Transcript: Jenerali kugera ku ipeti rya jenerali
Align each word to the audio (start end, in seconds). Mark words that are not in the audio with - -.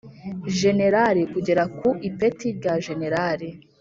Jenerali 0.59 1.21
kugera 1.33 1.63
ku 1.77 1.89
ipeti 2.09 2.47
rya 2.57 2.73
jenerali 2.85 3.47